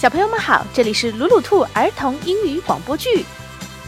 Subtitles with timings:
[0.00, 3.22] 小朋友们好，这里是鲁鲁兔儿童英语广播剧。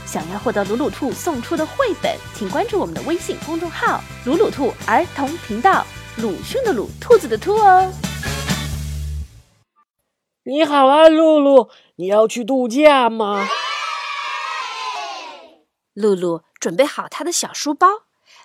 [0.05, 5.87] 想要获得鲁鲁兔送出的绘本，请关注我们的微信公众号“鲁鲁兔儿童频道”。
[6.21, 7.91] 鲁迅的鲁，兔子的兔哦。
[10.43, 13.49] 你好啊，露露，你要去度假吗？
[15.95, 17.89] 露露准备好她的小书包，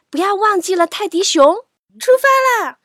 [0.09, 1.54] 不要忘记了泰迪熊。
[1.99, 2.29] 出发
[2.65, 2.77] 啦！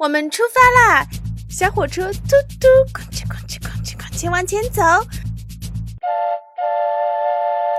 [0.00, 1.04] 我们出发啦！
[1.48, 4.82] 小火车嘟嘟，哐叽哐叽哐叽哐叽往前走。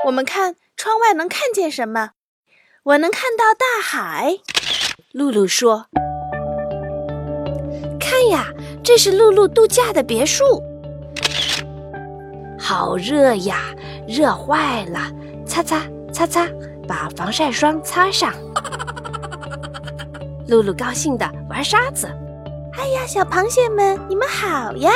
[0.06, 2.12] 我们看窗外能看见什么？
[2.84, 4.38] 我能看到大海。
[5.12, 5.88] 露露说
[8.00, 8.48] ：“看呀，
[8.84, 10.64] 这是露露度假的别墅。
[12.58, 13.60] 好热呀，
[14.08, 15.12] 热坏了！
[15.46, 16.48] 擦擦擦擦，
[16.88, 18.34] 把防晒霜擦上。”
[20.48, 22.10] 露露高兴地玩沙子。
[22.78, 24.92] 哎呀，小螃蟹们，你们好呀！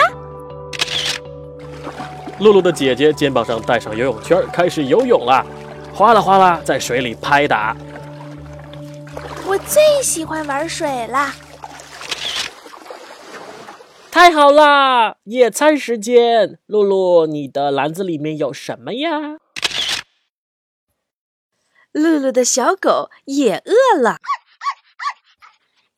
[2.39, 5.45] 露露的姐姐肩膀上戴上游泳圈，开始游泳了，
[5.93, 7.75] 哗啦哗啦在水里拍打。
[9.45, 11.33] 我最喜欢玩水啦！
[14.11, 16.59] 太好啦，野餐时间！
[16.67, 19.37] 露露，你的篮子里面有什么呀？
[21.91, 24.17] 露露的小狗也饿了。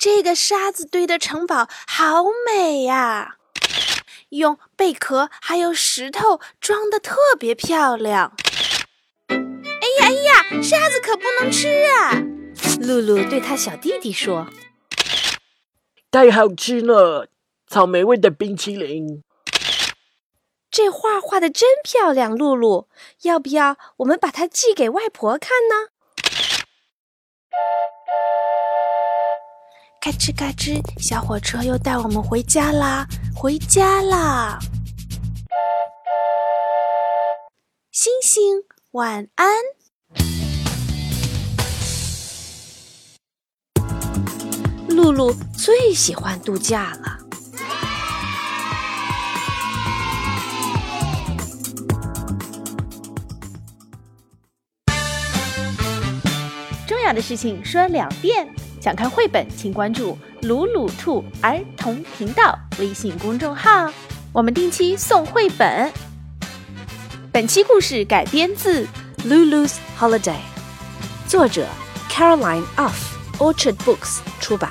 [0.04, 3.38] 这个沙子堆的城堡好美呀，
[4.32, 8.36] 用贝壳还有石头装的特别漂亮。
[9.30, 12.22] 哎呀哎呀，沙子可不能吃啊！
[12.82, 14.50] 露露对他小弟弟说
[16.12, 17.30] ：“太好吃了，
[17.70, 19.24] 草莓味的冰淇淋。”
[20.70, 22.90] 这画画的真漂亮，露露，
[23.22, 25.94] 要不要我们把它寄给外婆看呢？
[30.04, 33.08] 咔哧咔哧，小火车又带我们回家啦！
[33.34, 34.60] 回家啦！
[37.90, 38.62] 星星
[38.92, 39.48] 晚安。
[44.90, 47.20] 露露最喜欢度假了。
[56.86, 58.54] 重要的事情说两遍。
[58.84, 63.90] 想看绘本，请关注“鲁鲁兔儿童频道”微信公众号，
[64.34, 65.90] 我们定期送绘本。
[67.32, 68.84] 本期故事改编自
[69.26, 70.20] 《Lulu's Holiday》，
[71.30, 71.66] 作者
[72.10, 72.92] Caroline Off
[73.38, 74.70] Orchard Books 出版。